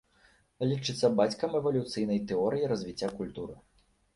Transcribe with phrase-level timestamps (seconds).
[0.69, 3.55] Лічыцца бацькам эвалюцыйнай тэорыі развіцця культуры.